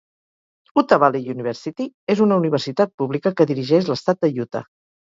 [0.81, 4.69] Utah Valley University és una universitat pública que dirigeix l'estat de Utah.